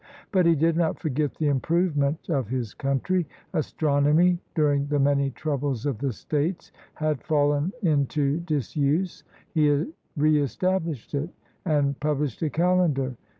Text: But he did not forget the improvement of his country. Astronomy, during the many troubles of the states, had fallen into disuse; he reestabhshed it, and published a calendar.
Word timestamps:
But 0.31 0.47
he 0.47 0.55
did 0.55 0.77
not 0.77 0.97
forget 0.97 1.35
the 1.35 1.49
improvement 1.49 2.27
of 2.27 2.47
his 2.49 2.73
country. 2.73 3.27
Astronomy, 3.53 4.39
during 4.55 4.87
the 4.87 4.97
many 4.97 5.29
troubles 5.29 5.85
of 5.85 5.99
the 5.99 6.11
states, 6.11 6.71
had 6.95 7.21
fallen 7.21 7.71
into 7.83 8.39
disuse; 8.39 9.23
he 9.53 9.67
reestabhshed 10.17 11.13
it, 11.13 11.29
and 11.65 11.99
published 11.99 12.41
a 12.41 12.49
calendar. 12.49 13.15